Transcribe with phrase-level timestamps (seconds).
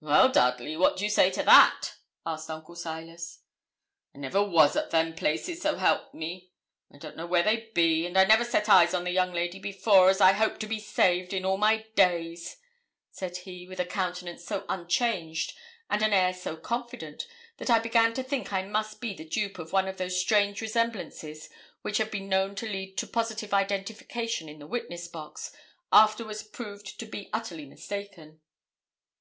[0.00, 1.94] 'Well, Dudley, what do you say to that?'
[2.26, 3.38] asked Uncle Silas.
[4.12, 6.50] 'I never was at them places, so help me.
[6.92, 9.60] I don't know where they be; and I never set eyes on the young lady
[9.60, 12.56] before, as I hope to be saved, in all my days,'
[13.12, 15.52] said he, with a countenance so unchanged
[15.88, 17.28] and an air so confident
[17.58, 20.60] that I began to think I must be the dupe of one of those strange
[20.60, 21.48] resemblances
[21.82, 25.52] which have been known to lead to positive identification in the witness box,
[25.92, 28.40] afterwards proved to be utterly mistaken.